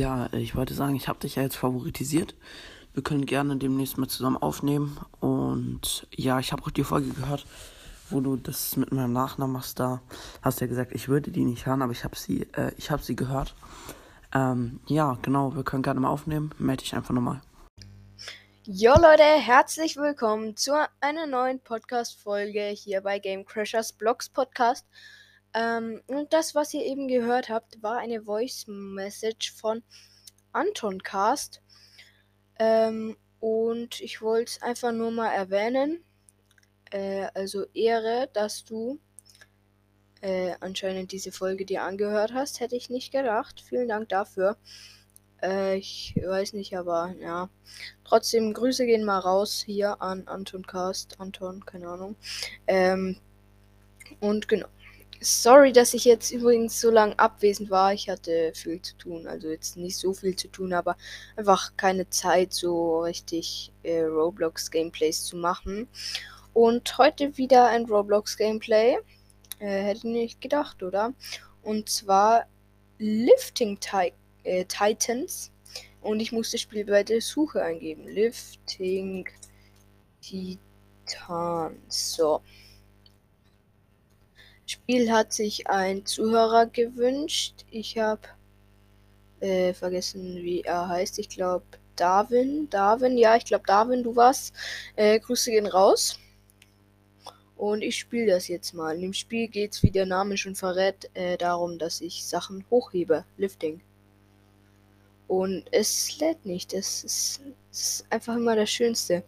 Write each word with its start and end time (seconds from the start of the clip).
Ja, 0.00 0.30
ich 0.32 0.54
wollte 0.56 0.72
sagen, 0.72 0.96
ich 0.96 1.08
habe 1.08 1.18
dich 1.18 1.34
ja 1.34 1.42
jetzt 1.42 1.56
favoritisiert. 1.56 2.34
Wir 2.94 3.02
können 3.02 3.26
gerne 3.26 3.58
demnächst 3.58 3.98
mal 3.98 4.08
zusammen 4.08 4.38
aufnehmen. 4.38 4.96
Und 5.20 6.06
ja, 6.10 6.40
ich 6.40 6.52
habe 6.52 6.62
auch 6.62 6.70
die 6.70 6.84
Folge 6.84 7.10
gehört, 7.10 7.44
wo 8.08 8.22
du 8.22 8.36
das 8.36 8.78
mit 8.78 8.92
meinem 8.92 9.12
Nachnamen 9.12 9.52
machst. 9.52 9.78
Da 9.78 10.00
hast 10.40 10.58
du 10.58 10.64
ja 10.64 10.70
gesagt, 10.70 10.92
ich 10.94 11.08
würde 11.08 11.30
die 11.30 11.44
nicht 11.44 11.66
hören, 11.66 11.82
aber 11.82 11.92
ich 11.92 12.02
habe 12.02 12.16
sie, 12.16 12.46
äh, 12.54 12.72
ich 12.78 12.88
sie 13.02 13.14
gehört. 13.14 13.54
Ähm, 14.34 14.80
ja, 14.86 15.18
genau, 15.20 15.54
wir 15.54 15.64
können 15.64 15.82
gerne 15.82 16.00
mal 16.00 16.08
aufnehmen. 16.08 16.54
Melde 16.58 16.82
dich 16.82 16.94
einfach 16.94 17.12
nochmal. 17.12 17.42
Jo 18.64 18.94
Leute, 18.94 19.22
herzlich 19.22 19.98
willkommen 19.98 20.56
zu 20.56 20.72
einer 21.02 21.26
neuen 21.26 21.60
Podcast-Folge 21.60 22.68
hier 22.68 23.02
bei 23.02 23.18
Game 23.18 23.44
Crashers 23.44 23.92
Blogs 23.92 24.30
Podcast. 24.30 24.86
Ähm, 25.54 26.02
und 26.06 26.32
das, 26.32 26.54
was 26.54 26.74
ihr 26.74 26.84
eben 26.84 27.08
gehört 27.08 27.48
habt, 27.48 27.82
war 27.82 27.98
eine 27.98 28.22
Voice 28.22 28.66
Message 28.68 29.52
von 29.52 29.82
Anton 30.52 31.02
Cast. 31.02 31.60
Ähm, 32.58 33.16
und 33.40 34.00
ich 34.00 34.20
wollte 34.22 34.50
es 34.52 34.62
einfach 34.62 34.92
nur 34.92 35.10
mal 35.10 35.32
erwähnen. 35.32 36.04
Äh, 36.90 37.28
also 37.34 37.64
Ehre, 37.74 38.28
dass 38.32 38.64
du 38.64 39.00
äh, 40.20 40.54
anscheinend 40.60 41.12
diese 41.12 41.32
Folge 41.32 41.64
dir 41.64 41.82
angehört 41.82 42.32
hast. 42.34 42.60
Hätte 42.60 42.76
ich 42.76 42.90
nicht 42.90 43.12
gedacht. 43.12 43.60
Vielen 43.60 43.88
Dank 43.88 44.08
dafür. 44.10 44.56
Äh, 45.42 45.78
ich 45.78 46.14
weiß 46.22 46.52
nicht, 46.52 46.76
aber 46.76 47.14
ja. 47.20 47.48
Trotzdem, 48.04 48.52
Grüße 48.52 48.86
gehen 48.86 49.04
mal 49.04 49.18
raus 49.18 49.62
hier 49.64 50.02
an 50.02 50.28
Anton 50.28 50.66
Cast. 50.66 51.18
Anton, 51.20 51.64
keine 51.64 51.88
Ahnung. 51.88 52.16
Ähm, 52.66 53.16
und 54.20 54.48
genau. 54.48 54.68
Sorry, 55.22 55.72
dass 55.72 55.92
ich 55.92 56.06
jetzt 56.06 56.30
übrigens 56.30 56.80
so 56.80 56.90
lange 56.90 57.18
abwesend 57.18 57.68
war. 57.70 57.92
Ich 57.92 58.08
hatte 58.08 58.52
viel 58.54 58.80
zu 58.80 58.96
tun. 58.96 59.26
Also 59.26 59.48
jetzt 59.48 59.76
nicht 59.76 59.98
so 59.98 60.14
viel 60.14 60.34
zu 60.34 60.48
tun, 60.48 60.72
aber 60.72 60.96
einfach 61.36 61.76
keine 61.76 62.08
Zeit, 62.08 62.54
so 62.54 63.00
richtig 63.00 63.70
äh, 63.82 64.00
Roblox-Gameplays 64.00 65.24
zu 65.24 65.36
machen. 65.36 65.88
Und 66.54 66.96
heute 66.96 67.36
wieder 67.36 67.66
ein 67.66 67.84
Roblox-Gameplay. 67.84 68.96
Äh, 69.58 69.82
hätte 69.82 69.98
ich 69.98 70.04
nicht 70.04 70.40
gedacht, 70.40 70.82
oder? 70.82 71.12
Und 71.62 71.90
zwar 71.90 72.46
Lifting 72.98 73.78
Ti 73.78 74.14
äh, 74.44 74.64
Titans. 74.64 75.52
Und 76.00 76.20
ich 76.20 76.32
muss 76.32 76.50
das 76.50 76.62
Spiel 76.62 76.86
bei 76.86 77.04
der 77.04 77.20
Suche 77.20 77.62
eingeben. 77.62 78.08
Lifting 78.08 79.28
Titans. 80.22 82.16
So. 82.16 82.40
Spiel 84.70 85.10
hat 85.10 85.32
sich 85.32 85.68
ein 85.68 86.06
Zuhörer 86.06 86.66
gewünscht. 86.66 87.64
Ich 87.72 87.98
habe 87.98 88.20
äh, 89.40 89.74
vergessen, 89.74 90.36
wie 90.36 90.60
er 90.60 90.88
heißt. 90.88 91.18
Ich 91.18 91.28
glaube 91.28 91.64
Darwin. 91.96 92.70
Darwin, 92.70 93.18
ja, 93.18 93.34
ich 93.34 93.44
glaube 93.44 93.64
Darwin, 93.66 94.04
du 94.04 94.14
warst. 94.14 94.54
Äh, 94.94 95.18
Grüße 95.18 95.50
gehen 95.50 95.66
raus. 95.66 96.20
Und 97.56 97.82
ich 97.82 97.98
spiele 97.98 98.32
das 98.32 98.46
jetzt 98.46 98.72
mal. 98.72 98.96
Dem 98.96 99.12
Spiel 99.12 99.48
geht 99.48 99.72
es, 99.72 99.82
wie 99.82 99.90
der 99.90 100.06
Name 100.06 100.36
schon 100.36 100.54
verrät, 100.54 101.10
äh, 101.14 101.36
darum, 101.36 101.76
dass 101.78 102.00
ich 102.00 102.24
Sachen 102.24 102.64
hochhebe. 102.70 103.24
Lifting. 103.38 103.80
Und 105.26 105.64
es 105.72 106.16
lädt 106.20 106.46
nicht. 106.46 106.72
Es 106.74 107.02
ist, 107.02 107.40
ist 107.72 108.06
einfach 108.08 108.36
immer 108.36 108.54
das 108.54 108.70
Schönste. 108.70 109.24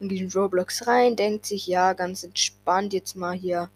Und 0.00 0.08
geht 0.08 0.22
in 0.22 0.32
Roblox 0.32 0.86
rein, 0.86 1.14
denkt 1.14 1.44
sich, 1.44 1.66
ja, 1.66 1.92
ganz 1.92 2.22
entspannt 2.22 2.94
jetzt 2.94 3.16
mal 3.16 3.36
hier 3.36 3.68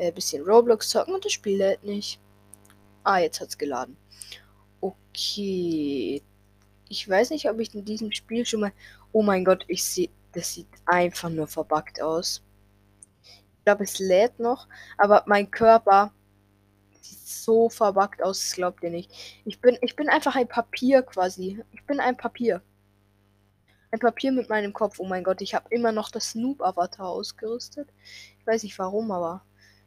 äh, 0.00 0.12
bisschen 0.12 0.44
Roblox 0.44 0.88
zocken 0.88 1.14
und 1.14 1.24
das 1.24 1.32
Spiel 1.32 1.58
lädt 1.58 1.84
nicht. 1.84 2.18
Ah, 3.04 3.18
jetzt 3.18 3.40
hat's 3.40 3.58
geladen. 3.58 3.96
Okay. 4.80 6.22
Ich 6.88 7.08
weiß 7.08 7.30
nicht, 7.30 7.48
ob 7.48 7.60
ich 7.60 7.74
in 7.74 7.84
diesem 7.84 8.10
Spiel 8.10 8.46
schon 8.46 8.60
mal. 8.60 8.72
Oh 9.12 9.22
mein 9.22 9.44
Gott, 9.44 9.64
ich 9.68 9.84
sehe. 9.84 10.08
Das 10.32 10.54
sieht 10.54 10.68
einfach 10.86 11.28
nur 11.28 11.46
verbuggt 11.46 12.00
aus. 12.00 12.42
Ich 13.22 13.64
glaube, 13.64 13.84
es 13.84 13.98
lädt 13.98 14.38
noch, 14.38 14.68
aber 14.96 15.24
mein 15.26 15.50
Körper 15.50 16.12
sieht 17.00 17.18
so 17.26 17.68
verbuggt 17.68 18.22
aus, 18.22 18.38
das 18.40 18.52
glaubt 18.54 18.82
ihr 18.82 18.90
nicht. 18.90 19.10
Ich 19.44 19.60
bin, 19.60 19.76
ich 19.82 19.96
bin 19.96 20.08
einfach 20.08 20.36
ein 20.36 20.48
Papier 20.48 21.02
quasi. 21.02 21.62
Ich 21.72 21.84
bin 21.84 22.00
ein 22.00 22.16
Papier. 22.16 22.62
Ein 23.90 23.98
Papier 23.98 24.32
mit 24.32 24.48
meinem 24.48 24.72
Kopf. 24.72 24.98
Oh 24.98 25.04
mein 25.04 25.24
Gott, 25.24 25.42
ich 25.42 25.54
habe 25.54 25.66
immer 25.70 25.92
noch 25.92 26.10
das 26.10 26.30
Snoop-Avatar 26.30 27.08
ausgerüstet. 27.08 27.88
Ich 28.38 28.46
weiß 28.46 28.62
nicht 28.62 28.78
warum, 28.78 29.10
aber 29.10 29.44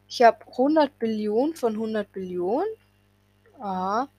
ich 0.08 0.22
habe 0.22 0.46
100 0.48 0.98
Billionen 1.00 1.56
von 1.56 1.74
100 1.74 2.12
Billionen. 2.12 2.68
Aha. 3.60 4.10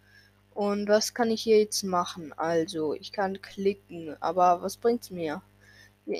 Und 0.54 0.88
was 0.88 1.14
kann 1.14 1.30
ich 1.30 1.42
hier 1.42 1.58
jetzt 1.58 1.82
machen? 1.82 2.32
Also, 2.34 2.94
ich 2.94 3.12
kann 3.12 3.42
klicken, 3.42 4.16
aber 4.20 4.62
was 4.62 4.76
bringt's 4.76 5.10
mir? 5.10 5.42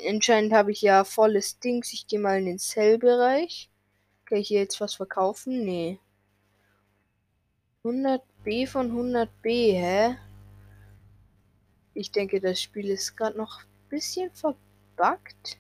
Anscheinend 0.09 0.53
habe 0.53 0.73
ich 0.73 0.83
ja 0.83 1.05
volles 1.05 1.59
Dings. 1.61 1.93
Ich 1.93 2.07
gehe 2.07 2.19
mal 2.19 2.39
in 2.39 2.47
den 2.47 2.59
Sell-Bereich. 2.59 3.71
Kann 4.25 4.39
ich 4.39 4.49
hier 4.49 4.61
jetzt 4.61 4.81
was 4.81 4.95
verkaufen? 4.95 5.65
Nee. 5.65 5.99
100b 7.85 8.67
von 8.67 8.91
100b, 8.91 9.79
hä? 9.79 10.17
Ich 11.93 12.11
denke, 12.11 12.41
das 12.41 12.61
Spiel 12.61 12.89
ist 12.89 13.17
gerade 13.17 13.37
noch 13.37 13.61
ein 13.61 13.89
bisschen 13.91 14.31
verbuggt. 14.33 15.59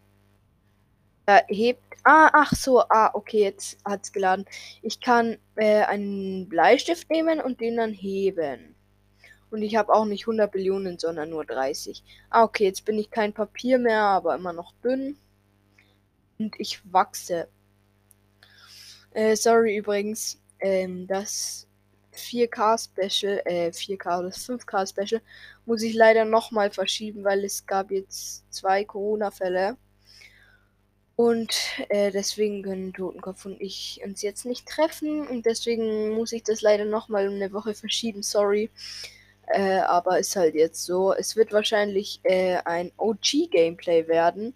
Da 1.26 1.42
hebt. 1.48 1.82
Ah, 2.04 2.30
ach 2.34 2.52
so, 2.54 2.82
ah, 2.90 3.10
okay, 3.14 3.40
jetzt 3.40 3.78
hat's 3.84 4.12
geladen. 4.12 4.44
Ich 4.82 5.00
kann 5.00 5.38
äh, 5.56 5.82
einen 5.84 6.48
Bleistift 6.48 7.10
nehmen 7.10 7.40
und 7.40 7.60
den 7.60 7.76
dann 7.78 7.92
heben. 7.94 8.74
Und 9.50 9.62
ich 9.62 9.76
habe 9.76 9.92
auch 9.94 10.04
nicht 10.04 10.24
100 10.24 10.52
Billionen, 10.52 10.98
sondern 10.98 11.30
nur 11.30 11.44
30. 11.46 12.02
Ah, 12.30 12.44
okay, 12.44 12.64
jetzt 12.64 12.84
bin 12.84 12.98
ich 12.98 13.10
kein 13.10 13.32
Papier 13.32 13.78
mehr, 13.78 14.00
aber 14.02 14.34
immer 14.34 14.52
noch 14.52 14.72
dünn. 14.82 15.16
Und 16.38 16.54
ich 16.58 16.80
wachse. 16.92 17.48
Äh, 19.12 19.36
sorry 19.36 19.76
übrigens, 19.76 20.40
ähm, 20.60 21.06
das 21.06 21.66
4K 22.12 22.78
Special, 22.78 23.40
äh, 23.44 23.70
4K 23.70 24.18
oder 24.20 24.32
5K 24.32 24.86
Special 24.86 25.22
muss 25.66 25.82
ich 25.82 25.94
leider 25.94 26.24
nochmal 26.24 26.70
verschieben, 26.70 27.24
weil 27.24 27.44
es 27.44 27.66
gab 27.66 27.90
jetzt 27.90 28.44
zwei 28.52 28.84
Corona-Fälle. 28.84 29.76
Und 31.16 31.54
äh, 31.90 32.10
deswegen 32.10 32.62
können 32.62 32.92
Totenkopf 32.92 33.46
und 33.46 33.60
ich 33.60 34.00
uns 34.04 34.22
jetzt 34.22 34.46
nicht 34.46 34.66
treffen. 34.66 35.26
Und 35.26 35.46
deswegen 35.46 36.10
muss 36.10 36.32
ich 36.32 36.42
das 36.42 36.60
leider 36.60 36.84
nochmal 36.84 37.28
um 37.28 37.34
eine 37.34 37.52
Woche 37.52 37.74
verschieben. 37.74 38.22
Sorry. 38.22 38.70
Äh, 39.46 39.78
aber 39.80 40.18
ist 40.18 40.36
halt 40.36 40.54
jetzt 40.54 40.84
so. 40.84 41.12
Es 41.12 41.36
wird 41.36 41.52
wahrscheinlich 41.52 42.20
äh, 42.24 42.56
ein 42.64 42.90
OG-Gameplay 42.96 44.08
werden. 44.08 44.54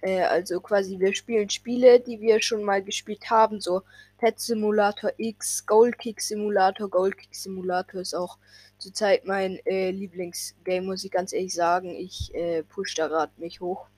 Äh, 0.00 0.22
also 0.22 0.60
quasi, 0.60 0.98
wir 0.98 1.14
spielen 1.14 1.50
Spiele, 1.50 2.00
die 2.00 2.20
wir 2.20 2.40
schon 2.40 2.62
mal 2.62 2.82
gespielt 2.82 3.30
haben. 3.30 3.60
So 3.60 3.82
Pet 4.18 4.38
Simulator 4.40 5.12
X, 5.18 5.66
Gold 5.66 5.98
Kick 5.98 6.20
Simulator. 6.20 6.88
Gold 6.88 7.18
Kick 7.18 7.34
Simulator 7.34 8.00
ist 8.00 8.14
auch 8.14 8.38
zurzeit 8.78 9.26
mein 9.26 9.58
äh, 9.66 9.90
Lieblingsgame, 9.90 10.86
muss 10.86 11.04
ich 11.04 11.10
ganz 11.10 11.32
ehrlich 11.32 11.54
sagen. 11.54 11.90
Ich 11.90 12.34
äh, 12.34 12.62
push 12.62 12.94
da 12.94 13.08
gerade 13.08 13.32
mich 13.36 13.60
hoch. 13.60 13.88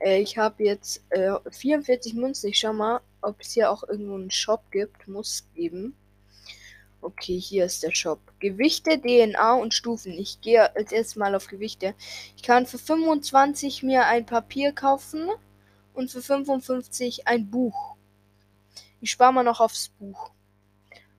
Äh, 0.00 0.20
ich 0.20 0.38
habe 0.38 0.64
jetzt 0.64 1.02
äh, 1.10 1.32
44 1.50 2.14
Münzen. 2.14 2.50
Ich 2.50 2.58
schau 2.58 2.72
mal, 2.72 3.00
ob 3.22 3.40
es 3.40 3.52
hier 3.52 3.70
auch 3.70 3.82
irgendwo 3.84 4.14
einen 4.14 4.30
Shop 4.30 4.70
gibt. 4.70 5.08
Muss 5.08 5.44
geben. 5.54 5.96
Okay, 7.00 7.38
hier 7.38 7.66
ist 7.66 7.82
der 7.82 7.94
Shop. 7.94 8.18
Gewichte, 8.40 8.98
DNA 8.98 9.54
und 9.54 9.74
Stufen. 9.74 10.12
Ich 10.12 10.40
gehe 10.40 10.74
als 10.74 10.90
erstes 10.90 11.16
mal 11.16 11.34
auf 11.34 11.48
Gewichte. 11.48 11.94
Ich 12.36 12.42
kann 12.42 12.66
für 12.66 12.78
25 12.78 13.82
mir 13.82 14.06
ein 14.06 14.24
Papier 14.24 14.72
kaufen 14.72 15.28
und 15.92 16.10
für 16.10 16.22
55 16.22 17.28
ein 17.28 17.50
Buch. 17.50 17.96
Ich 19.02 19.10
spare 19.10 19.34
mal 19.34 19.42
noch 19.42 19.60
aufs 19.60 19.90
Buch. 19.98 20.30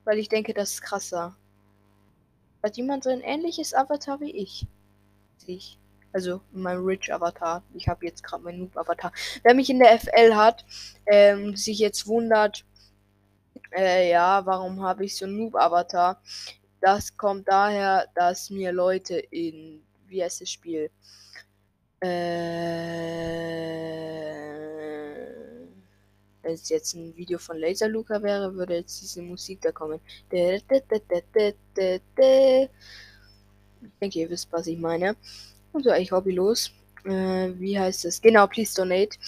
Weil 0.04 0.18
ich 0.18 0.28
denke, 0.28 0.54
das 0.54 0.72
ist 0.72 0.82
krasser. 0.82 1.36
Hat 2.64 2.76
jemand 2.76 3.04
so 3.04 3.10
ein 3.10 3.20
ähnliches 3.20 3.72
Avatar 3.72 4.20
wie 4.20 4.32
ich? 4.32 4.66
Ich. 5.46 5.78
Also 6.16 6.40
mein 6.50 6.78
Rich 6.78 7.12
Avatar. 7.12 7.62
Ich 7.74 7.86
habe 7.88 8.06
jetzt 8.06 8.24
gerade 8.24 8.42
mein 8.42 8.58
Noob 8.58 8.74
Avatar. 8.74 9.12
Wer 9.42 9.52
mich 9.52 9.68
in 9.68 9.80
der 9.80 10.00
FL 10.00 10.34
hat, 10.34 10.64
ähm, 11.04 11.54
sich 11.54 11.78
jetzt 11.78 12.06
wundert, 12.06 12.64
äh, 13.76 14.10
ja, 14.10 14.46
warum 14.46 14.80
habe 14.80 15.04
ich 15.04 15.14
so 15.14 15.26
ein 15.26 15.36
Noob 15.36 15.54
Avatar? 15.56 16.22
Das 16.80 17.14
kommt 17.18 17.46
daher, 17.46 18.06
dass 18.14 18.48
mir 18.48 18.72
Leute 18.72 19.18
in, 19.18 19.82
wie 20.06 20.24
heißt 20.24 20.40
das 20.40 20.48
Spiel? 20.48 20.90
Äh, 22.00 22.06
wenn 26.40 26.54
es 26.54 26.70
jetzt 26.70 26.94
ein 26.94 27.14
Video 27.14 27.38
von 27.38 27.58
Laser 27.58 27.88
Luca 27.88 28.22
wäre, 28.22 28.54
würde 28.54 28.76
jetzt 28.76 29.02
diese 29.02 29.20
Musik 29.20 29.60
da 29.60 29.70
kommen. 29.70 30.00
Ich 30.30 30.64
denke, 34.00 34.18
ihr 34.18 34.30
wisst, 34.30 34.50
was 34.50 34.66
ich 34.66 34.78
meine. 34.78 35.14
Also 35.76 35.90
eigentlich 35.90 36.12
hobbylos. 36.12 36.72
Äh, 37.04 37.52
wie 37.58 37.78
heißt 37.78 38.06
es? 38.06 38.22
Genau, 38.22 38.46
please 38.46 38.74
donate. 38.74 39.18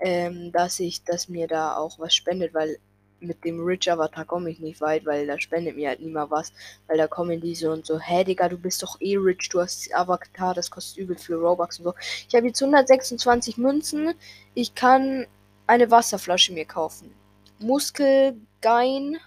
Ähm, 0.00 0.50
dass 0.50 0.80
ich, 0.80 1.04
dass 1.04 1.28
mir 1.28 1.46
da 1.46 1.76
auch 1.76 1.98
was 1.98 2.14
spendet, 2.14 2.54
weil 2.54 2.78
mit 3.20 3.44
dem 3.44 3.60
Rich 3.62 3.92
Avatar 3.92 4.24
komme 4.24 4.50
ich 4.50 4.58
nicht 4.58 4.80
weit, 4.80 5.04
weil 5.04 5.26
da 5.26 5.38
spendet 5.38 5.76
mir 5.76 5.90
halt 5.90 6.00
niemand 6.00 6.30
was. 6.30 6.52
Weil 6.86 6.96
da 6.96 7.06
kommen 7.06 7.40
die 7.42 7.54
so 7.54 7.70
und 7.70 7.84
so, 7.84 8.00
hä 8.00 8.24
Digga, 8.24 8.48
du 8.48 8.56
bist 8.56 8.82
doch 8.82 9.00
eh 9.00 9.16
rich, 9.16 9.50
du 9.50 9.60
hast 9.60 9.94
Avatar, 9.94 10.54
das 10.54 10.70
kostet 10.70 10.96
übel 10.96 11.16
viel 11.16 11.36
Robux 11.36 11.78
und 11.78 11.84
so. 11.84 11.94
Ich 12.26 12.34
habe 12.34 12.46
jetzt 12.46 12.62
126 12.62 13.58
Münzen. 13.58 14.14
Ich 14.54 14.74
kann 14.74 15.26
eine 15.66 15.90
Wasserflasche 15.90 16.54
mir 16.54 16.64
kaufen. 16.64 17.14
Muskelgein. 17.58 19.18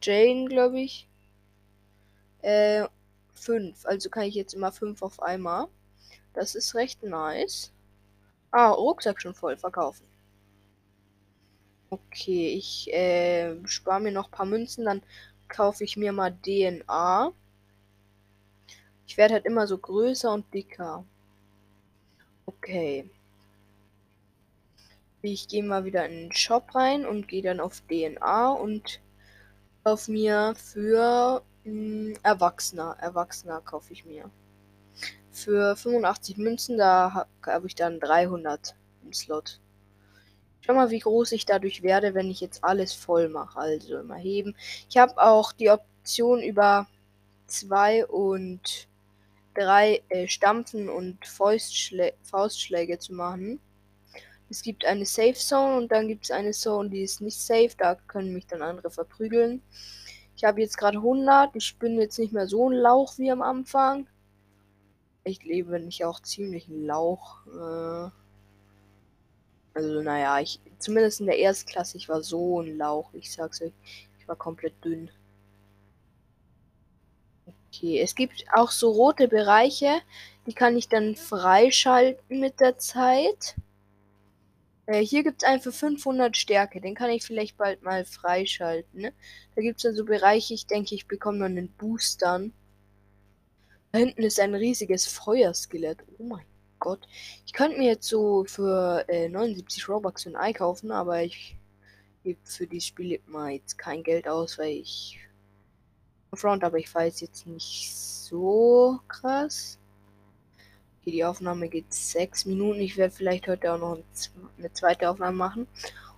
Jane, 0.00 0.46
glaube 0.46 0.80
ich. 0.80 1.08
Äh, 2.42 2.84
5. 3.40 3.86
Also 3.86 4.10
kann 4.10 4.24
ich 4.24 4.34
jetzt 4.34 4.54
immer 4.54 4.72
5 4.72 5.02
auf 5.02 5.22
einmal. 5.22 5.68
Das 6.34 6.54
ist 6.54 6.74
recht 6.74 7.02
nice. 7.02 7.72
Ah, 8.50 8.70
Rucksack 8.70 9.20
schon 9.20 9.34
voll 9.34 9.56
verkaufen. 9.56 10.06
Okay, 11.90 12.54
ich 12.54 12.92
äh, 12.92 13.56
spare 13.66 14.00
mir 14.00 14.12
noch 14.12 14.26
ein 14.28 14.30
paar 14.30 14.46
Münzen, 14.46 14.84
dann 14.84 15.02
kaufe 15.48 15.82
ich 15.84 15.96
mir 15.96 16.12
mal 16.12 16.30
DNA. 16.30 17.32
Ich 19.06 19.16
werde 19.16 19.34
halt 19.34 19.44
immer 19.44 19.66
so 19.66 19.76
größer 19.76 20.32
und 20.32 20.52
dicker. 20.54 21.04
Okay. 22.46 23.10
Ich 25.22 25.48
gehe 25.48 25.64
mal 25.64 25.84
wieder 25.84 26.06
in 26.06 26.12
den 26.12 26.32
Shop 26.32 26.74
rein 26.74 27.04
und 27.04 27.28
gehe 27.28 27.42
dann 27.42 27.60
auf 27.60 27.82
DNA 27.88 28.52
und 28.52 29.00
auf 29.84 30.08
mir 30.08 30.54
für 30.56 31.42
Erwachsener. 32.22 32.96
Erwachsener 33.00 33.60
kaufe 33.60 33.92
ich 33.92 34.04
mir. 34.04 34.30
Für 35.30 35.76
85 35.76 36.36
Münzen, 36.36 36.78
da 36.78 37.12
habe 37.14 37.30
hab 37.46 37.64
ich 37.64 37.74
dann 37.74 38.00
300 38.00 38.74
im 39.04 39.12
Slot. 39.12 39.60
Schau 40.60 40.74
mal, 40.74 40.90
wie 40.90 40.98
groß 40.98 41.32
ich 41.32 41.46
dadurch 41.46 41.82
werde, 41.82 42.14
wenn 42.14 42.30
ich 42.30 42.40
jetzt 42.40 42.62
alles 42.62 42.92
voll 42.92 43.28
mache. 43.28 43.58
Also 43.58 43.98
immer 43.98 44.16
heben. 44.16 44.54
Ich 44.88 44.98
habe 44.98 45.20
auch 45.22 45.52
die 45.52 45.70
Option 45.70 46.42
über 46.42 46.86
2 47.46 48.06
und 48.06 48.88
3 49.54 50.02
äh, 50.08 50.28
Stampfen 50.28 50.88
und 50.88 51.26
Faustschlä 51.26 52.12
Faustschläge 52.22 52.98
zu 52.98 53.14
machen. 53.14 53.60
Es 54.48 54.62
gibt 54.62 54.84
eine 54.84 55.06
Safe 55.06 55.34
Zone 55.34 55.76
und 55.76 55.92
dann 55.92 56.08
gibt 56.08 56.24
es 56.24 56.30
eine 56.30 56.50
Zone, 56.50 56.90
die 56.90 57.02
ist 57.02 57.20
nicht 57.20 57.40
safe. 57.40 57.70
Da 57.78 57.94
können 57.94 58.32
mich 58.32 58.46
dann 58.46 58.62
andere 58.62 58.90
verprügeln. 58.90 59.62
Ich 60.40 60.44
habe 60.44 60.62
jetzt 60.62 60.78
gerade 60.78 60.96
100. 60.96 61.54
Ich 61.54 61.76
bin 61.76 62.00
jetzt 62.00 62.18
nicht 62.18 62.32
mehr 62.32 62.46
so 62.46 62.70
ein 62.70 62.72
Lauch 62.74 63.18
wie 63.18 63.30
am 63.30 63.42
Anfang. 63.42 64.06
Ich 65.22 65.44
lebe 65.44 65.78
nicht 65.78 66.02
auch 66.06 66.18
ziemlich 66.20 66.66
ein 66.66 66.86
Lauch. 66.86 67.46
Äh 67.46 68.08
also, 69.74 70.00
naja, 70.00 70.40
ich, 70.40 70.58
zumindest 70.78 71.20
in 71.20 71.26
der 71.26 71.36
Erstklasse, 71.36 71.98
ich 71.98 72.08
war 72.08 72.22
so 72.22 72.62
ein 72.62 72.78
Lauch. 72.78 73.12
Ich 73.12 73.30
sag's 73.30 73.60
euch, 73.60 73.74
ich 74.18 74.26
war 74.26 74.34
komplett 74.34 74.82
dünn. 74.82 75.10
Okay, 77.68 78.00
es 78.00 78.14
gibt 78.14 78.42
auch 78.54 78.70
so 78.70 78.92
rote 78.92 79.28
Bereiche, 79.28 80.00
die 80.46 80.54
kann 80.54 80.74
ich 80.74 80.88
dann 80.88 81.16
freischalten 81.16 82.40
mit 82.40 82.60
der 82.60 82.78
Zeit. 82.78 83.56
Äh, 84.90 85.06
hier 85.06 85.22
gibt 85.22 85.42
es 85.42 85.48
einen 85.48 85.62
für 85.62 85.70
500 85.70 86.36
Stärke, 86.36 86.80
den 86.80 86.96
kann 86.96 87.10
ich 87.10 87.22
vielleicht 87.22 87.56
bald 87.56 87.82
mal 87.82 88.04
freischalten. 88.04 89.02
Ne? 89.02 89.12
Da 89.54 89.62
gibt 89.62 89.76
es 89.76 89.84
dann 89.84 89.94
so 89.94 90.04
Bereiche, 90.04 90.52
ich 90.52 90.66
denke, 90.66 90.96
ich 90.96 91.06
bekomme 91.06 91.38
dann 91.38 91.56
einen 91.56 91.68
Boostern. 91.68 92.52
Da 93.92 94.00
hinten 94.00 94.24
ist 94.24 94.40
ein 94.40 94.54
riesiges 94.54 95.06
Feuerskelett. 95.06 95.98
Oh 96.18 96.24
mein 96.24 96.44
Gott. 96.80 97.06
Ich 97.46 97.52
könnte 97.52 97.78
mir 97.78 97.86
jetzt 97.86 98.08
so 98.08 98.44
für 98.46 99.04
äh, 99.08 99.28
79 99.28 99.88
Robux 99.88 100.26
ein 100.26 100.34
Ei 100.34 100.52
kaufen, 100.52 100.90
aber 100.90 101.22
ich 101.22 101.56
gebe 102.24 102.40
für 102.42 102.66
die 102.66 102.80
Spiele 102.80 103.20
mal 103.26 103.52
jetzt 103.52 103.78
kein 103.78 104.02
Geld 104.02 104.26
aus, 104.26 104.58
weil 104.58 104.72
ich 104.72 105.20
Front, 106.34 106.64
aber 106.64 106.78
ich 106.78 106.92
weiß 106.92 107.20
jetzt 107.20 107.46
nicht 107.46 107.94
so 107.94 108.98
krass. 109.06 109.79
Okay, 111.10 111.16
die 111.16 111.24
Aufnahme 111.24 111.68
geht 111.68 111.92
sechs 111.92 112.46
Minuten. 112.46 112.80
Ich 112.80 112.96
werde 112.96 113.12
vielleicht 113.12 113.48
heute 113.48 113.72
auch 113.72 113.78
noch 113.78 113.98
eine 114.58 114.72
zweite 114.72 115.10
Aufnahme 115.10 115.36
machen. 115.36 115.66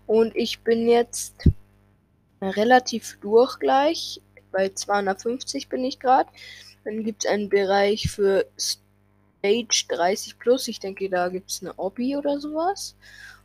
Und 0.07 0.37
ich 0.37 0.61
bin 0.61 0.87
jetzt 0.87 1.49
relativ 2.43 3.19
durch 3.23 3.59
gleich. 3.59 4.21
Bei 4.51 4.69
250 4.69 5.71
bin 5.71 5.83
ich 5.83 5.99
gerade. 5.99 6.29
Dann 6.85 7.05
gibt 7.05 7.25
es 7.25 7.31
einen 7.31 7.49
Bereich 7.49 8.11
für 8.11 8.45
Age 9.43 9.89
30 9.89 10.39
plus. 10.39 10.69
Ich 10.69 10.79
denke, 10.79 11.09
da 11.09 11.31
gibt 11.31 11.51
es 11.51 11.63
eine 11.63 11.73
Obby 11.79 12.17
oder 12.17 12.39
sowas. 12.39 12.95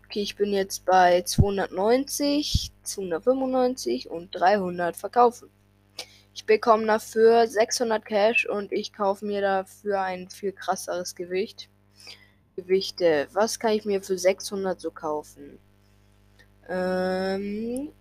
Okay, 0.05 0.23
ich 0.23 0.35
bin 0.35 0.51
jetzt 0.51 0.83
bei 0.83 1.21
290, 1.21 2.73
295 2.83 4.09
und 4.09 4.31
300 4.31 4.97
verkaufen. 4.97 5.49
Ich 6.37 6.45
bekomme 6.45 6.85
dafür 6.85 7.47
600 7.47 8.05
Cash 8.05 8.45
und 8.47 8.71
ich 8.71 8.93
kaufe 8.93 9.25
mir 9.25 9.41
dafür 9.41 10.01
ein 10.01 10.29
viel 10.29 10.51
krasseres 10.51 11.15
Gewicht. 11.15 11.67
Gewichte. 12.55 13.27
Was 13.33 13.59
kann 13.59 13.71
ich 13.71 13.85
mir 13.85 14.03
für 14.03 14.19
600 14.19 14.79
so 14.79 14.91
kaufen? 14.91 15.57
Ähm 16.69 17.91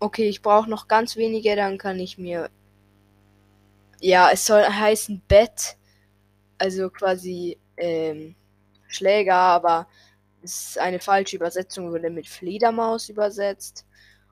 okay, 0.00 0.28
ich 0.28 0.42
brauche 0.42 0.68
noch 0.68 0.86
ganz 0.86 1.16
wenige, 1.16 1.56
dann 1.56 1.78
kann 1.78 1.98
ich 1.98 2.18
mir. 2.18 2.50
Ja, 4.00 4.30
es 4.30 4.44
soll 4.44 4.62
heißen 4.62 5.22
Bett 5.26 5.78
also 6.58 6.90
quasi 6.90 7.58
ähm, 7.78 8.34
Schläger, 8.86 9.34
aber 9.34 9.88
ist 10.42 10.76
eine 10.76 11.00
falsche 11.00 11.36
Übersetzung, 11.36 11.90
wurde 11.90 12.10
mit 12.10 12.28
Fledermaus 12.28 13.08
übersetzt. 13.08 13.86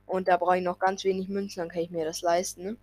Und 0.04 0.28
da 0.28 0.36
brauche 0.36 0.58
ich 0.58 0.62
noch 0.62 0.78
ganz 0.78 1.04
wenig 1.04 1.28
Münzen, 1.28 1.60
dann 1.60 1.70
kann 1.70 1.80
ich 1.80 1.90
mir 1.90 2.04
das 2.04 2.20
leisten. 2.20 2.78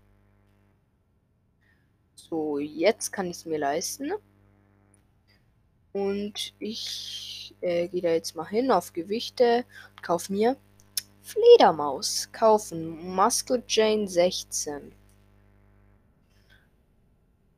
So, 2.16 2.60
jetzt 2.60 3.12
kann 3.12 3.28
ich 3.28 3.38
es 3.38 3.46
mir 3.46 3.60
leisten. 3.60 4.14
Und 5.94 6.54
ich 6.60 7.56
äh, 7.62 7.88
gehe 7.88 8.02
da 8.02 8.10
jetzt 8.10 8.36
mal 8.36 8.48
hin 8.48 8.72
auf 8.72 8.94
Gewichte 8.94 9.66
und 9.92 10.04
kaufe 10.04 10.34
mir 10.34 10.58
Fledermaus. 11.22 12.30
Kaufen. 12.32 13.16
Muscle 13.16 13.64
Jane 13.68 14.08
16. 14.08 14.92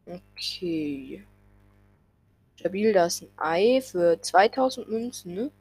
Okay. 0.06 1.24
Stabil, 2.56 2.94
da 2.94 3.06
ist 3.06 3.24
ein 3.24 3.30
Ei 3.38 3.82
für 3.82 4.20
2000 4.22 4.90
Münzen, 4.90 5.34
ne? 5.34 5.52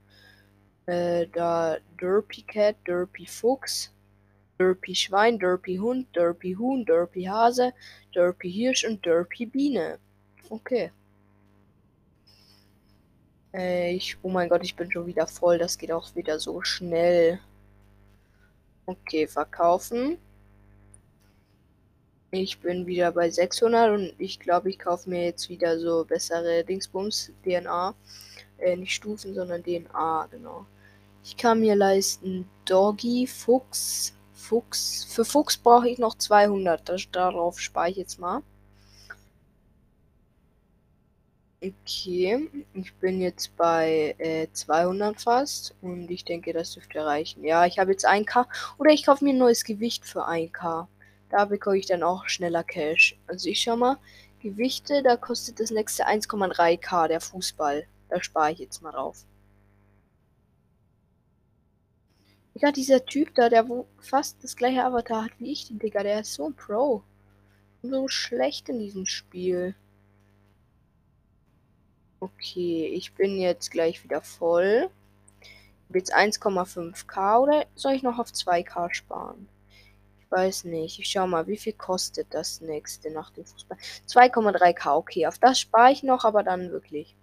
Äh, 0.87 1.27
da 1.33 1.79
Derpy 2.01 2.43
Cat, 2.43 2.77
Derpy 2.87 3.27
Fuchs, 3.27 3.93
Derpy 4.59 4.95
Schwein, 4.95 5.39
Derpy 5.39 5.77
Hund, 5.77 6.15
Derpy 6.15 6.55
Huhn, 6.55 6.85
Derpy 6.85 7.25
Hase, 7.25 7.73
Derpy 8.15 8.51
Hirsch 8.51 8.85
und 8.85 9.05
Derpy 9.05 9.47
Biene. 9.47 9.99
Okay. 10.49 10.91
Äh, 13.53 13.95
ich, 13.95 14.17
oh 14.23 14.29
mein 14.29 14.49
Gott, 14.49 14.63
ich 14.65 14.77
bin 14.77 14.91
schon 14.91 15.07
wieder 15.07 15.27
voll. 15.27 15.59
Das 15.59 15.79
geht 15.79 15.93
auch 15.93 16.15
wieder 16.15 16.39
so 16.39 16.63
schnell. 16.63 17.41
Okay, 18.87 19.27
verkaufen. 19.27 20.19
Ich 22.31 22.59
bin 22.61 22.87
wieder 22.87 23.13
bei 23.13 23.31
600 23.31 23.91
und 23.91 24.15
ich 24.19 24.39
glaube, 24.39 24.69
ich 24.69 24.79
kaufe 24.79 25.09
mir 25.09 25.25
jetzt 25.25 25.49
wieder 25.49 25.79
so 25.79 26.05
bessere 26.05 26.65
Dingsbums, 26.65 27.33
DNA. 27.45 27.95
Äh, 28.59 28.77
nicht 28.77 28.95
Stufen, 28.95 29.35
sondern 29.35 29.63
DNA, 29.63 30.29
genau. 30.31 30.67
Ich 31.25 31.37
kann 31.37 31.61
mir 31.61 31.75
leisten 31.75 32.49
Doggy, 32.65 33.27
Fuchs, 33.27 34.16
Fuchs. 34.37 35.05
Für 35.09 35.25
Fuchs 35.25 35.57
brauche 35.57 35.89
ich 35.89 35.99
noch 35.99 36.17
200. 36.17 36.89
Das, 36.89 37.11
darauf 37.11 37.59
spare 37.59 37.91
ich 37.91 37.97
jetzt 37.97 38.21
mal. 38.21 38.43
Okay, 41.63 42.49
ich 42.75 42.95
bin 42.97 43.21
jetzt 43.21 43.57
bei 43.57 44.15
äh, 44.19 44.47
200 44.53 45.21
fast 45.21 45.75
und 45.81 46.11
ich 46.11 46.25
denke, 46.25 46.53
das 46.53 46.75
dürfte 46.75 47.05
reichen. 47.05 47.43
Ja, 47.45 47.65
ich 47.67 47.79
habe 47.79 47.93
jetzt 47.93 48.07
1K 48.07 48.47
oder 48.79 48.91
ich 48.91 49.07
kaufe 49.07 49.25
mir 49.25 49.33
ein 49.33 49.39
neues 49.39 49.65
Gewicht 49.65 50.05
für 50.05 50.29
1K. 50.29 50.87
Da 51.31 51.45
bekomme 51.47 51.79
ich 51.79 51.87
dann 51.87 52.03
auch 52.03 52.29
schneller 52.29 52.63
Cash. 52.63 53.19
Also 53.27 53.49
ich 53.49 53.63
schau 53.63 53.77
mal, 53.77 53.99
Gewichte, 54.41 55.03
da 55.03 55.17
kostet 55.17 55.59
das 55.59 55.71
nächste 55.71 56.07
1,3k 56.07 57.09
der 57.09 57.21
Fußball. 57.21 57.87
Da 58.11 58.23
spare 58.23 58.53
ich 58.53 58.59
jetzt 58.59 58.83
mal 58.83 58.93
drauf. 58.93 59.25
Ja, 62.61 62.73
dieser 62.73 63.05
Typ 63.05 63.35
da, 63.35 63.49
der 63.49 63.69
wo 63.69 63.87
fast 63.99 64.43
das 64.43 64.57
gleiche 64.57 64.85
Avatar 64.85 65.25
hat 65.25 65.33
wie 65.39 65.53
ich, 65.53 65.69
Digga, 65.71 66.03
der 66.03 66.21
ist 66.21 66.35
so 66.35 66.47
ein 66.47 66.55
Pro. 66.55 67.03
So 67.83 68.09
schlecht 68.09 68.69
in 68.69 68.79
diesem 68.79 69.07
Spiel. 69.07 69.75
Okay, 72.21 72.87
ich 72.95 73.13
bin 73.15 73.39
jetzt 73.39 73.71
gleich 73.71 74.03
wieder 74.03 74.23
voll. 74.23 74.89
Ich 75.89 75.95
jetzt 75.95 76.15
1,5k 76.15 77.39
oder 77.41 77.67
soll 77.75 77.93
ich 77.93 78.03
noch 78.03 78.19
auf 78.19 78.31
2k 78.31 78.93
sparen? 78.95 79.49
weiß 80.31 80.65
nicht. 80.65 80.99
Ich 80.99 81.11
schau 81.11 81.27
mal, 81.27 81.47
wie 81.47 81.57
viel 81.57 81.73
kostet 81.73 82.29
das 82.31 82.61
nächste 82.61 83.11
nach 83.11 83.31
dem 83.31 83.45
Fußball? 83.45 83.79
2,3k, 84.09 84.97
okay. 84.97 85.27
Auf 85.27 85.39
das 85.39 85.61
spare 85.61 85.93
ich 85.93 86.03
noch, 86.03 86.25
aber 86.25 86.43
dann 86.43 86.71
wirklich. 86.71 87.17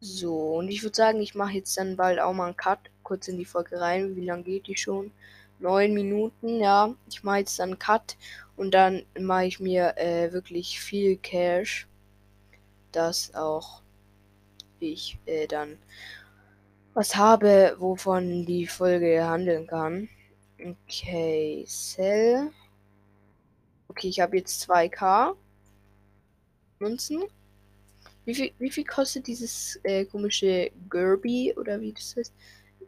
So, 0.00 0.56
und 0.56 0.68
ich 0.68 0.82
würde 0.82 0.96
sagen, 0.96 1.20
ich 1.20 1.34
mache 1.34 1.52
jetzt 1.52 1.76
dann 1.76 1.96
bald 1.96 2.18
auch 2.18 2.32
mal 2.32 2.46
einen 2.46 2.56
Cut. 2.56 2.90
Kurz 3.06 3.28
in 3.28 3.38
die 3.38 3.44
Folge 3.44 3.80
rein. 3.80 4.16
Wie 4.16 4.24
lange 4.24 4.42
geht 4.42 4.66
die 4.66 4.76
schon? 4.76 5.12
Neun 5.60 5.94
Minuten, 5.94 6.60
ja. 6.60 6.94
Ich 7.08 7.22
mache 7.22 7.38
jetzt 7.38 7.58
dann 7.60 7.78
Cut 7.78 8.16
und 8.56 8.74
dann 8.74 9.04
mache 9.18 9.46
ich 9.46 9.60
mir 9.60 9.96
äh, 9.96 10.32
wirklich 10.32 10.80
viel 10.80 11.16
Cash, 11.16 11.86
dass 12.92 13.34
auch 13.34 13.82
ich 14.80 15.18
äh, 15.26 15.46
dann 15.46 15.78
was 16.94 17.14
habe, 17.14 17.76
wovon 17.78 18.44
die 18.44 18.66
Folge 18.66 19.24
handeln 19.24 19.66
kann. 19.66 20.08
Okay, 20.58 21.64
Sell. 21.68 22.50
Okay, 23.88 24.08
ich 24.08 24.20
habe 24.20 24.38
jetzt 24.38 24.68
2k 24.68 25.36
Münzen. 26.80 27.22
Wie 28.24 28.34
viel, 28.34 28.52
wie 28.58 28.70
viel 28.70 28.84
kostet 28.84 29.26
dieses 29.28 29.78
äh, 29.84 30.04
komische 30.04 30.72
Gerby 30.90 31.54
oder 31.56 31.80
wie 31.80 31.92
das 31.92 32.16
heißt? 32.16 32.34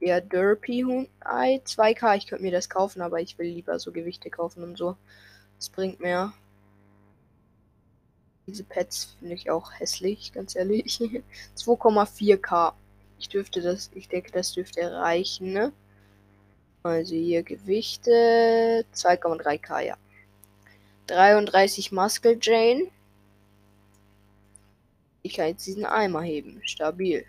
Ja, 0.00 0.20
Derpy 0.20 1.08
Ei. 1.20 1.60
2k, 1.64 2.16
ich 2.16 2.26
könnte 2.26 2.44
mir 2.44 2.52
das 2.52 2.70
kaufen, 2.70 3.02
aber 3.02 3.20
ich 3.20 3.38
will 3.38 3.48
lieber 3.48 3.78
so 3.78 3.92
Gewichte 3.92 4.30
kaufen 4.30 4.62
und 4.62 4.78
so. 4.78 4.96
Das 5.56 5.68
bringt 5.68 6.00
mehr. 6.00 6.32
Diese 8.46 8.64
Pets 8.64 9.16
finde 9.18 9.34
ich 9.34 9.50
auch 9.50 9.72
hässlich, 9.72 10.32
ganz 10.32 10.54
ehrlich. 10.54 11.00
2,4k. 11.56 12.72
Ich 13.18 13.28
dürfte 13.28 13.60
das, 13.60 13.90
ich 13.94 14.08
denke, 14.08 14.30
das 14.30 14.52
dürfte 14.52 14.92
reichen, 14.92 15.52
ne? 15.52 15.72
Also 16.84 17.14
hier 17.14 17.42
Gewichte 17.42 18.84
2,3k, 18.94 19.80
ja. 19.80 19.96
33 21.08 21.90
Muscle 21.90 22.38
Jane. 22.40 22.88
Ich 25.22 25.34
kann 25.34 25.48
jetzt 25.48 25.66
diesen 25.66 25.84
Eimer 25.84 26.22
heben. 26.22 26.60
Stabil. 26.64 27.26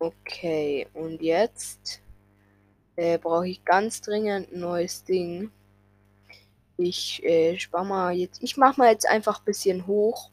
Okay, 0.00 0.86
und 0.94 1.20
jetzt 1.22 2.00
äh, 2.94 3.18
brauche 3.18 3.48
ich 3.48 3.64
ganz 3.64 4.00
dringend 4.00 4.52
ein 4.52 4.60
neues 4.60 5.02
Ding. 5.02 5.50
Ich 6.76 7.24
äh, 7.24 7.58
spare 7.58 7.84
mal 7.84 8.14
jetzt. 8.14 8.40
Ich 8.40 8.56
mache 8.56 8.78
mal 8.78 8.92
jetzt 8.92 9.08
einfach 9.08 9.40
ein 9.40 9.44
bisschen 9.44 9.88
hoch. 9.88 10.30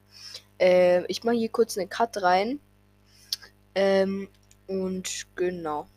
Äh, 0.60 1.04
ich 1.08 1.24
mache 1.24 1.36
hier 1.36 1.50
kurz 1.50 1.78
eine 1.78 1.88
Cut 1.88 2.22
rein. 2.22 2.60
Ähm, 3.74 4.30
und 4.68 5.26
genau. 5.36 5.88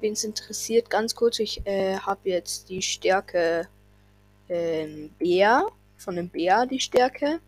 Wen 0.00 0.12
es 0.12 0.24
interessiert, 0.24 0.90
ganz 0.90 1.14
kurz, 1.14 1.38
ich 1.38 1.66
äh, 1.66 1.96
habe 1.96 2.28
jetzt 2.28 2.68
die 2.68 2.82
Stärke 2.82 3.66
ähm, 4.50 5.10
Bär, 5.18 5.66
von 5.96 6.16
dem 6.16 6.28
Bär 6.28 6.66
die 6.66 6.80
Stärke. 6.80 7.40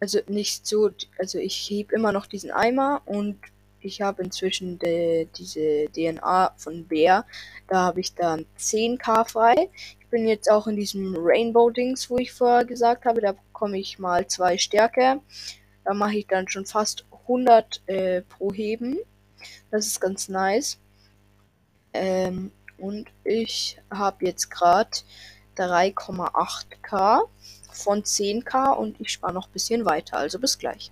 Also 0.00 0.20
nicht 0.28 0.66
so, 0.66 0.90
also 1.18 1.38
ich 1.38 1.70
heb 1.70 1.92
immer 1.92 2.12
noch 2.12 2.26
diesen 2.26 2.50
Eimer 2.50 3.02
und 3.06 3.38
ich 3.84 4.00
habe 4.00 4.22
inzwischen 4.22 4.78
de, 4.78 5.26
diese 5.36 5.86
DNA 5.94 6.54
von 6.56 6.86
Bär. 6.86 7.24
Da 7.68 7.80
habe 7.80 8.00
ich 8.00 8.14
dann 8.14 8.46
10k 8.58 9.28
frei. 9.28 9.70
Ich 10.00 10.08
bin 10.08 10.26
jetzt 10.28 10.50
auch 10.50 10.66
in 10.66 10.76
diesem 10.76 11.14
Rainbow-Dings, 11.16 12.10
wo 12.10 12.18
ich 12.18 12.32
vorher 12.32 12.64
gesagt 12.64 13.04
habe. 13.04 13.20
Da 13.20 13.32
bekomme 13.32 13.78
ich 13.78 13.98
mal 13.98 14.26
zwei 14.26 14.58
Stärke. 14.58 15.20
Da 15.84 15.94
mache 15.94 16.16
ich 16.16 16.26
dann 16.26 16.48
schon 16.48 16.66
fast 16.66 17.06
100 17.22 17.82
äh, 17.86 18.22
pro 18.22 18.52
Heben. 18.52 18.98
Das 19.70 19.86
ist 19.86 20.00
ganz 20.00 20.28
nice. 20.28 20.78
Ähm, 21.92 22.52
und 22.78 23.08
ich 23.24 23.80
habe 23.90 24.26
jetzt 24.26 24.50
gerade 24.50 24.90
3,8k 25.56 27.22
von 27.70 28.02
10k 28.02 28.76
und 28.76 29.00
ich 29.00 29.12
spare 29.12 29.32
noch 29.32 29.48
ein 29.48 29.52
bisschen 29.52 29.84
weiter. 29.84 30.18
Also 30.18 30.38
bis 30.38 30.58
gleich. 30.58 30.90